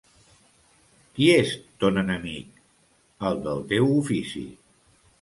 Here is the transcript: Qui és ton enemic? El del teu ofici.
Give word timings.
Qui 1.17 1.27
és 1.35 1.53
ton 1.85 2.03
enemic? 2.05 2.51
El 3.31 3.41
del 3.49 3.65
teu 3.75 3.97
ofici. 4.03 4.47